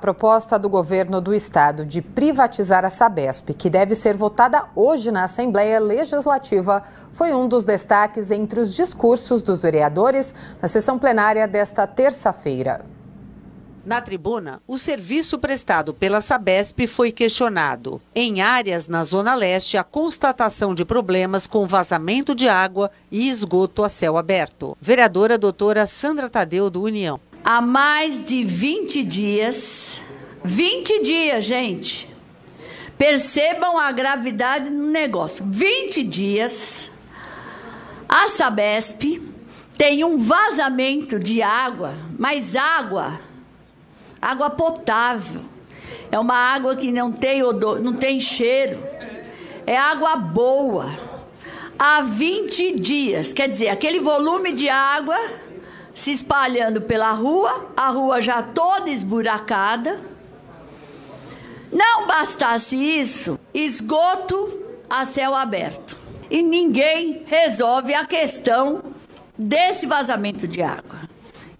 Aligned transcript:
proposta 0.00 0.58
do 0.58 0.68
governo 0.68 1.20
do 1.20 1.34
estado 1.34 1.84
de 1.84 2.00
privatizar 2.00 2.84
a 2.84 2.90
Sabesp, 2.90 3.50
que 3.54 3.68
deve 3.68 3.94
ser 3.94 4.16
votada 4.16 4.64
hoje 4.74 5.10
na 5.10 5.24
Assembleia 5.24 5.78
Legislativa, 5.78 6.82
foi 7.12 7.32
um 7.34 7.46
dos 7.46 7.64
destaques 7.64 8.30
entre 8.30 8.60
os 8.60 8.74
discursos 8.74 9.42
dos 9.42 9.62
vereadores 9.62 10.34
na 10.60 10.66
sessão 10.66 10.98
plenária 10.98 11.46
desta 11.46 11.86
terça-feira. 11.86 12.84
Na 13.84 14.00
tribuna, 14.00 14.60
o 14.68 14.76
serviço 14.76 15.38
prestado 15.38 15.94
pela 15.94 16.20
Sabesp 16.20 16.86
foi 16.86 17.10
questionado. 17.10 18.00
Em 18.14 18.42
áreas 18.42 18.88
na 18.88 19.02
Zona 19.02 19.34
Leste, 19.34 19.78
a 19.78 19.84
constatação 19.84 20.74
de 20.74 20.84
problemas 20.84 21.46
com 21.46 21.66
vazamento 21.66 22.34
de 22.34 22.46
água 22.46 22.90
e 23.10 23.30
esgoto 23.30 23.82
a 23.82 23.88
céu 23.88 24.18
aberto. 24.18 24.76
Vereadora 24.80 25.38
doutora 25.38 25.86
Sandra 25.86 26.28
Tadeu, 26.28 26.68
do 26.68 26.82
União 26.82 27.18
há 27.44 27.60
mais 27.60 28.22
de 28.22 28.44
20 28.44 29.02
dias. 29.02 30.00
20 30.44 31.02
dias, 31.02 31.44
gente. 31.44 32.08
Percebam 32.96 33.78
a 33.78 33.90
gravidade 33.92 34.70
do 34.70 34.86
negócio. 34.86 35.44
20 35.48 36.04
dias. 36.04 36.90
A 38.08 38.28
Sabesp 38.28 39.20
tem 39.78 40.04
um 40.04 40.18
vazamento 40.18 41.18
de 41.18 41.40
água, 41.40 41.94
mas 42.18 42.54
água, 42.54 43.20
água 44.20 44.50
potável. 44.50 45.42
É 46.12 46.18
uma 46.18 46.34
água 46.34 46.76
que 46.76 46.90
não 46.92 47.12
tem 47.12 47.42
odor, 47.42 47.80
não 47.80 47.92
tem 47.92 48.20
cheiro. 48.20 48.78
É 49.66 49.76
água 49.76 50.16
boa. 50.16 50.86
Há 51.78 52.02
20 52.02 52.78
dias, 52.78 53.32
quer 53.32 53.48
dizer, 53.48 53.68
aquele 53.68 54.00
volume 54.00 54.52
de 54.52 54.68
água 54.68 55.16
se 55.94 56.12
espalhando 56.12 56.80
pela 56.80 57.12
rua, 57.12 57.72
a 57.76 57.88
rua 57.88 58.20
já 58.20 58.42
toda 58.42 58.90
esburacada. 58.90 60.00
Não 61.72 62.06
bastasse 62.06 62.76
isso, 62.76 63.38
esgoto 63.54 64.60
a 64.88 65.04
céu 65.04 65.34
aberto. 65.34 65.96
E 66.30 66.42
ninguém 66.42 67.24
resolve 67.26 67.94
a 67.94 68.04
questão 68.06 68.82
desse 69.36 69.86
vazamento 69.86 70.46
de 70.46 70.62
água. 70.62 71.08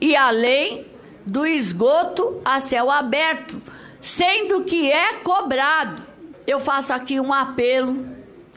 E 0.00 0.14
além 0.14 0.86
do 1.24 1.44
esgoto 1.44 2.40
a 2.44 2.60
céu 2.60 2.90
aberto, 2.90 3.60
sendo 4.00 4.62
que 4.62 4.90
é 4.90 5.14
cobrado. 5.14 6.00
Eu 6.46 6.60
faço 6.60 6.92
aqui 6.92 7.18
um 7.18 7.34
apelo 7.34 8.06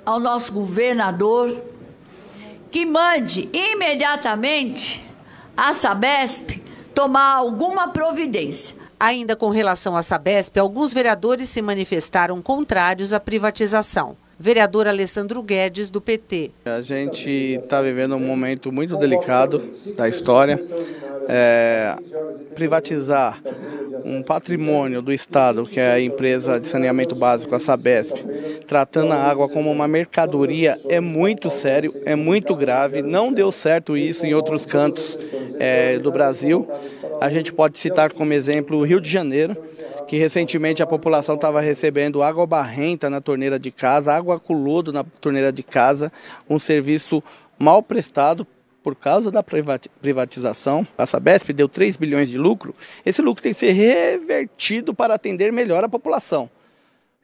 ao 0.06 0.20
nosso 0.20 0.54
governador 0.54 1.60
que 2.70 2.86
mande 2.86 3.50
imediatamente 3.52 5.04
a 5.60 5.74
Sabesp 5.74 6.62
tomar 6.96 7.36
alguma 7.36 7.90
providência. 7.90 8.74
Ainda 8.98 9.36
com 9.36 9.50
relação 9.50 9.96
à 9.96 10.02
Sabesp, 10.02 10.58
alguns 10.58 10.94
vereadores 10.94 11.50
se 11.50 11.62
manifestaram 11.62 12.42
contrários 12.42 13.12
à 13.12 13.20
privatização. 13.20 14.16
Vereador 14.40 14.88
Alessandro 14.88 15.44
Guedes, 15.44 15.90
do 15.90 16.00
PT. 16.00 16.52
A 16.64 16.82
gente 16.82 17.30
está 17.30 17.82
vivendo 17.82 18.16
um 18.16 18.26
momento 18.26 18.72
muito 18.72 18.96
delicado 18.96 19.70
da 19.98 20.08
história. 20.08 20.58
É, 21.28 21.96
privatizar 22.56 23.42
um 24.04 24.24
patrimônio 24.24 25.02
do 25.02 25.12
Estado, 25.12 25.66
que 25.66 25.80
é 25.80 25.92
a 25.92 26.02
empresa 26.02 26.60
de 26.60 26.68
saneamento 26.68 27.16
básico, 27.16 27.54
a 27.54 27.60
Sabesp, 27.60 28.16
tratando 28.66 29.12
a 29.12 29.18
água 29.18 29.48
como 29.50 29.70
uma 29.72 29.88
mercadoria, 29.88 30.80
é 30.90 31.00
muito 31.00 31.50
sério, 31.50 31.94
é 32.06 32.16
muito 32.16 32.56
grave. 32.56 33.02
Não 33.02 33.32
deu 33.32 33.52
certo 33.52 33.98
isso 33.98 34.26
em 34.26 34.34
outros 34.34 34.66
cantos 34.66 35.18
é, 35.60 36.00
do 36.00 36.12
Brasil. 36.12 36.68
A 37.20 37.30
gente 37.30 37.54
pode 37.54 37.78
citar 37.78 38.14
como 38.14 38.34
exemplo 38.34 38.78
o 38.78 38.84
Rio 38.84 39.02
de 39.02 39.10
Janeiro, 39.10 39.56
que 40.08 40.18
recentemente 40.18 40.82
a 40.82 40.88
população 40.88 41.36
estava 41.36 41.62
recebendo 41.62 42.24
água 42.24 42.48
barrenta 42.48 43.10
na 43.10 43.22
torneira 43.22 43.60
de 43.60 43.70
casa, 43.70 44.14
água 44.14 44.40
com 44.40 44.54
lodo 44.54 44.92
na 44.92 45.04
torneira 45.04 45.52
de 45.52 45.62
casa, 45.62 46.12
um 46.50 46.58
serviço 46.58 47.22
mal 47.60 47.84
prestado 47.84 48.48
por 48.82 48.96
causa 48.96 49.30
da 49.30 49.44
privatização, 49.44 50.88
a 50.98 51.06
Sabesp 51.06 51.52
deu 51.52 51.68
3 51.68 51.98
bilhões 51.98 52.30
de 52.30 52.38
lucro, 52.38 52.74
esse 53.06 53.22
lucro 53.22 53.44
tem 53.44 53.54
que 53.54 53.60
ser 53.60 53.72
revertido 53.74 54.94
para 54.94 55.14
atender 55.14 55.52
melhor 55.52 55.84
a 55.84 55.90
população. 55.90 56.50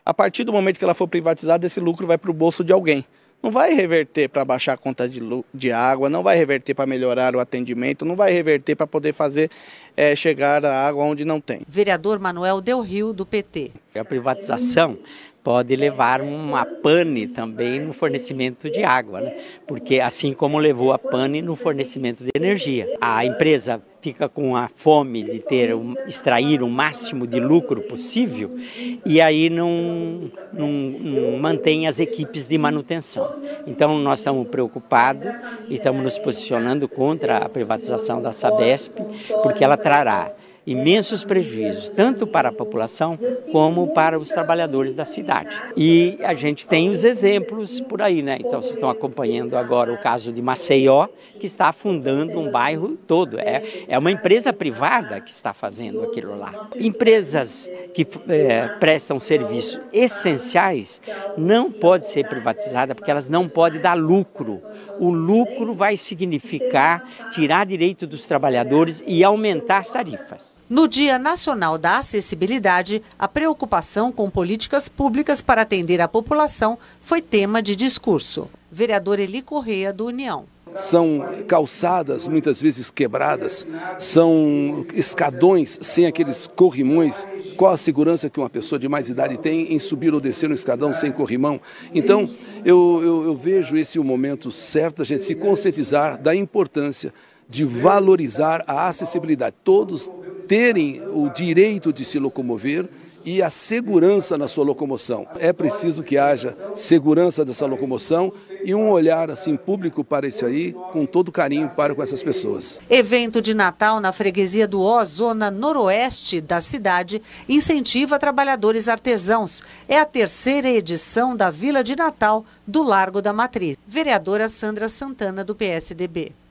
A 0.06 0.14
partir 0.14 0.44
do 0.44 0.54
momento 0.54 0.78
que 0.78 0.84
ela 0.84 0.94
for 0.94 1.08
privatizada, 1.08 1.66
esse 1.66 1.80
lucro 1.80 2.06
vai 2.06 2.18
para 2.18 2.30
o 2.30 2.34
bolso 2.34 2.64
de 2.64 2.72
alguém. 2.72 3.06
Não 3.46 3.52
vai 3.52 3.76
reverter 3.76 4.28
para 4.28 4.44
baixar 4.44 4.74
a 4.74 4.78
conta 4.78 5.08
de, 5.08 5.22
de, 5.54 5.72
água, 5.72 6.10
não 6.10 6.24
vai 6.24 6.36
reverter 6.36 6.74
para 6.74 6.88
melhorar 6.88 7.36
o 7.36 7.40
atendimento, 7.40 8.04
não 8.04 8.16
vai 8.16 8.32
reverter 8.32 8.74
para 8.76 8.88
poder 8.88 9.14
fazer 9.14 9.52
é, 9.96 10.16
chegar 10.16 10.66
a 10.66 10.88
água 10.88 11.04
onde 11.04 11.24
não 11.24 11.40
tem. 11.40 11.62
Vereador 11.68 12.20
Manuel 12.20 12.60
Del 12.60 12.82
Rio, 12.82 13.14
do 13.14 13.24
PT. 13.24 13.70
A 13.94 14.04
privatização 14.04 14.98
pode 15.44 15.76
levar 15.76 16.22
uma 16.22 16.66
pane 16.66 17.28
também 17.28 17.80
no 17.80 17.94
fornecimento 17.94 18.68
de 18.68 18.84
água, 18.84 19.22
né? 19.22 19.38
porque 19.68 20.00
assim 20.00 20.34
como 20.34 20.58
levou 20.58 20.92
a 20.92 20.98
pane 20.98 21.40
no 21.40 21.56
fornecimento 21.56 22.24
de 22.24 22.32
energia. 22.34 22.98
A 23.00 23.24
empresa 23.24 23.80
fica 24.06 24.30
com 24.30 24.56
a 24.56 24.68
fome 24.68 25.24
de 25.24 25.40
ter 25.40 25.76
extrair 26.08 26.62
o 26.62 26.70
máximo 26.70 27.26
de 27.26 27.40
lucro 27.40 27.82
possível 27.82 28.56
e 29.04 29.20
aí 29.20 29.50
não, 29.50 30.30
não, 30.54 30.70
não 30.70 31.40
mantém 31.40 31.88
as 31.88 32.00
equipes 32.00 32.48
de 32.48 32.56
manutenção. 32.56 33.36
Então 33.66 33.98
nós 33.98 34.20
estamos 34.20 34.48
preocupados, 34.48 35.34
estamos 35.72 36.04
nos 36.04 36.20
posicionando 36.20 36.88
contra 36.88 37.40
a 37.40 37.50
privatização 37.50 38.22
da 38.22 38.32
Sabesp, 38.32 38.94
porque 39.42 39.64
ela 39.64 39.76
trará 39.76 40.32
imensos 40.66 41.24
prejuízos, 41.24 41.90
tanto 41.90 42.26
para 42.26 42.50
a 42.50 42.52
população 42.52 43.18
como 43.52 43.94
para 43.94 44.18
os 44.18 44.30
trabalhadores 44.30 44.96
da 44.96 45.06
cidade. 45.06 45.50
E 45.78 46.18
a 46.24 46.34
gente 46.34 46.68
tem 46.68 46.90
os 46.90 47.04
exemplos 47.04 47.80
por 47.82 48.02
aí, 48.02 48.22
né? 48.22 48.38
Então 48.40 48.62
vocês 48.62 48.74
estão 48.74 48.90
acompanhando 48.90 49.56
agora 49.56 49.94
o 49.94 49.98
caso 49.98 50.32
de 50.32 50.42
Maceió, 50.42 51.08
que 51.40 51.46
está 51.46 51.68
afundando 51.70 52.40
um 52.40 52.50
bairro 52.50 52.98
todo. 53.08 53.40
É, 53.40 53.64
é 53.88 53.98
uma 53.98 54.12
empresa 54.12 54.52
privada 54.52 55.22
que 55.22 55.32
está 55.32 55.54
fazendo 55.54 56.04
aquilo 56.04 56.38
lá. 56.38 56.70
Empresas 56.76 57.70
que 57.94 58.08
é, 58.28 58.68
prestam 58.80 59.20
serviços 59.20 59.80
essenciais 59.94 61.02
não 61.38 61.72
podem 61.72 62.08
ser 62.08 62.28
privatizadas 62.28 62.96
porque 62.96 63.12
elas 63.12 63.30
não 63.30 63.48
podem 63.48 63.80
dar 63.80 63.94
lucro. 63.94 64.62
O 65.00 65.10
lucro 65.10 65.74
vai 65.74 65.98
significar 65.98 67.30
tirar 67.32 67.66
direito 67.66 68.08
dos 68.08 68.26
trabalhadores 68.28 69.04
e 69.06 69.24
aumentar 69.24 69.78
as 69.78 69.92
tarifas. 69.92 70.55
No 70.68 70.88
Dia 70.88 71.20
Nacional 71.20 71.78
da 71.78 72.00
Acessibilidade, 72.00 73.04
a 73.20 73.28
preocupação 73.28 74.12
com 74.12 74.32
políticas 74.32 74.90
públicas 74.90 75.40
para 75.40 75.62
atender 75.62 76.02
a 76.02 76.08
população 76.08 76.76
foi 77.00 77.22
tema 77.22 77.62
de 77.62 77.76
discurso. 77.76 78.50
Vereador 78.72 79.20
Eli 79.20 79.44
Correia, 79.44 79.94
do 79.94 80.08
União. 80.08 80.46
São 80.74 81.24
calçadas 81.48 82.28
muitas 82.28 82.60
vezes 82.60 82.90
quebradas, 82.90 83.66
são 84.00 84.88
escadões 84.96 85.78
sem 85.84 86.08
aqueles 86.08 86.48
corrimões. 86.48 87.28
Qual 87.56 87.72
a 87.72 87.78
segurança 87.78 88.28
que 88.28 88.40
uma 88.40 88.50
pessoa 88.50 88.80
de 88.80 88.90
mais 88.90 89.08
idade 89.08 89.38
tem 89.38 89.72
em 89.72 89.78
subir 89.78 90.16
ou 90.16 90.20
descer 90.20 90.50
um 90.50 90.54
escadão 90.54 90.92
sem 90.92 91.12
corrimão? 91.12 91.62
Então, 91.94 92.28
eu, 92.66 93.02
eu, 93.04 93.24
eu 93.26 93.36
vejo 93.36 93.78
esse 93.78 94.00
o 94.00 94.04
momento 94.04 94.52
certo 94.52 94.98
da 94.98 95.04
gente 95.04 95.24
se 95.24 95.36
conscientizar 95.36 96.20
da 96.20 96.36
importância 96.36 97.14
de 97.48 97.64
valorizar 97.64 98.64
a 98.68 98.88
acessibilidade. 98.88 99.56
Todos 99.64 100.10
terem 100.48 101.02
o 101.08 101.30
direito 101.30 101.92
de 101.92 102.06
se 102.06 102.20
locomover 102.20 102.88
e 103.26 103.42
a 103.42 103.50
segurança 103.50 104.38
na 104.38 104.48
sua 104.48 104.64
locomoção. 104.64 105.28
É 105.40 105.52
preciso 105.52 106.04
que 106.04 106.18
haja 106.18 106.56
segurança 106.76 107.44
dessa 107.44 107.66
locomoção 107.66 108.32
e 108.64 108.74
um 108.74 108.90
olhar 108.90 109.32
assim 109.32 109.58
público 109.58 110.04
para 110.04 110.28
isso 110.28 110.46
aí, 110.46 110.74
com 110.92 111.06
todo 111.06 111.32
carinho 111.32 111.70
para 111.76 111.96
com 111.96 112.04
essas 112.04 112.22
pessoas. 112.22 112.80
Evento 112.90 113.42
de 113.42 113.54
Natal 113.54 114.00
na 114.00 114.14
freguesia 114.14 114.68
do 114.68 114.82
Ó, 114.82 115.04
zona 115.04 115.50
noroeste 115.50 116.40
da 116.40 116.62
cidade, 116.62 117.22
incentiva 117.50 118.20
trabalhadores 118.20 118.88
artesãos. 118.88 119.64
É 119.88 120.00
a 120.00 120.06
terceira 120.06 120.70
edição 120.70 121.36
da 121.36 121.50
Vila 121.50 121.84
de 121.84 121.96
Natal 121.96 122.46
do 122.66 122.84
Largo 122.84 123.22
da 123.22 123.34
Matriz. 123.34 123.76
Vereadora 123.88 124.48
Sandra 124.48 124.88
Santana 124.88 125.44
do 125.44 125.56
PSDB. 125.56 126.45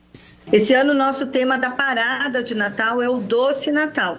Esse 0.51 0.73
ano, 0.73 0.93
nosso 0.93 1.27
tema 1.27 1.57
da 1.57 1.71
parada 1.71 2.41
de 2.41 2.55
Natal 2.55 3.01
é 3.01 3.09
o 3.09 3.17
Doce 3.17 3.71
Natal. 3.71 4.17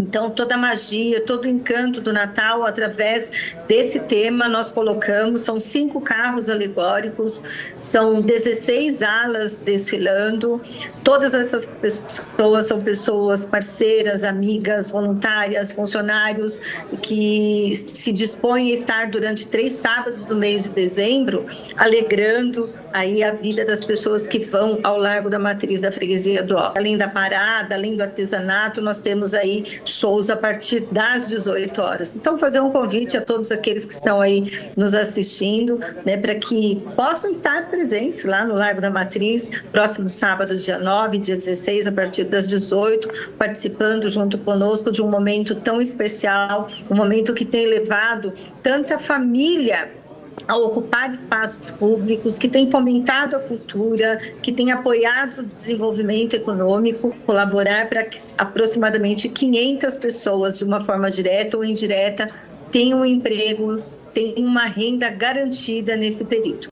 Então, 0.00 0.28
toda 0.28 0.56
a 0.56 0.58
magia, 0.58 1.24
todo 1.24 1.44
o 1.44 1.48
encanto 1.48 2.00
do 2.00 2.12
Natal, 2.12 2.64
através 2.64 3.54
desse 3.68 4.00
tema, 4.00 4.48
nós 4.48 4.72
colocamos. 4.72 5.42
São 5.42 5.60
cinco 5.60 6.00
carros 6.00 6.50
alegóricos, 6.50 7.42
são 7.76 8.20
16 8.20 9.02
alas 9.02 9.60
desfilando. 9.60 10.60
Todas 11.04 11.32
essas 11.32 11.64
pessoas 11.66 12.66
são 12.66 12.82
pessoas 12.82 13.46
parceiras, 13.46 14.24
amigas, 14.24 14.90
voluntárias, 14.90 15.70
funcionários 15.70 16.60
que 17.00 17.72
se 17.92 18.12
dispõem 18.12 18.72
a 18.72 18.74
estar 18.74 19.10
durante 19.10 19.46
três 19.46 19.74
sábados 19.74 20.24
do 20.24 20.34
mês 20.34 20.64
de 20.64 20.70
dezembro, 20.70 21.46
alegrando 21.76 22.72
aí 22.94 23.24
a 23.24 23.32
vida 23.32 23.64
das 23.64 23.84
pessoas 23.84 24.28
que 24.28 24.38
vão 24.38 24.78
ao 24.84 24.96
Largo 24.96 25.28
da 25.28 25.38
Matriz 25.38 25.80
da 25.80 25.90
Freguesia 25.90 26.44
do 26.44 26.54
Ó. 26.56 26.72
Além 26.76 26.96
da 26.96 27.08
parada, 27.08 27.74
além 27.74 27.96
do 27.96 28.04
artesanato, 28.04 28.80
nós 28.80 29.00
temos 29.00 29.34
aí 29.34 29.64
shows 29.84 30.30
a 30.30 30.36
partir 30.36 30.86
das 30.92 31.28
18 31.28 31.82
horas. 31.82 32.14
Então, 32.14 32.38
fazer 32.38 32.60
um 32.60 32.70
convite 32.70 33.16
a 33.16 33.20
todos 33.20 33.50
aqueles 33.50 33.84
que 33.84 33.92
estão 33.92 34.20
aí 34.20 34.70
nos 34.76 34.94
assistindo, 34.94 35.80
né, 36.06 36.16
para 36.16 36.36
que 36.36 36.80
possam 36.94 37.30
estar 37.30 37.68
presentes 37.68 38.24
lá 38.24 38.44
no 38.44 38.54
Largo 38.54 38.80
da 38.80 38.90
Matriz, 38.90 39.50
próximo 39.72 40.08
sábado, 40.08 40.56
dia 40.56 40.78
9, 40.78 41.18
dia 41.18 41.34
16, 41.34 41.88
a 41.88 41.92
partir 41.92 42.24
das 42.24 42.48
18, 42.48 43.08
participando 43.36 44.08
junto 44.08 44.38
conosco 44.38 44.92
de 44.92 45.02
um 45.02 45.10
momento 45.10 45.56
tão 45.56 45.80
especial, 45.80 46.68
um 46.88 46.94
momento 46.94 47.34
que 47.34 47.44
tem 47.44 47.66
levado 47.66 48.32
tanta 48.62 49.00
família 49.00 50.03
a 50.46 50.56
ocupar 50.56 51.10
espaços 51.10 51.70
públicos, 51.70 52.38
que 52.38 52.48
tem 52.48 52.70
fomentado 52.70 53.36
a 53.36 53.40
cultura, 53.40 54.18
que 54.42 54.52
tem 54.52 54.72
apoiado 54.72 55.38
o 55.38 55.42
desenvolvimento 55.42 56.34
econômico, 56.34 57.14
colaborar 57.24 57.88
para 57.88 58.04
que 58.04 58.18
aproximadamente 58.36 59.28
500 59.28 59.96
pessoas, 59.96 60.58
de 60.58 60.64
uma 60.64 60.80
forma 60.80 61.10
direta 61.10 61.56
ou 61.56 61.64
indireta, 61.64 62.28
tenham 62.70 63.00
um 63.00 63.04
emprego, 63.04 63.82
tenham 64.12 64.46
uma 64.46 64.66
renda 64.66 65.10
garantida 65.10 65.96
nesse 65.96 66.24
período. 66.24 66.68